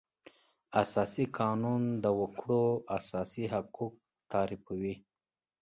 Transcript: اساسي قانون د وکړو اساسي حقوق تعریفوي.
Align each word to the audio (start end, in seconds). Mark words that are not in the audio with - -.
اساسي 0.83 1.25
قانون 1.39 1.81
د 2.03 2.05
وکړو 2.19 2.61
اساسي 2.97 3.45
حقوق 3.53 3.93
تعریفوي. 4.31 4.95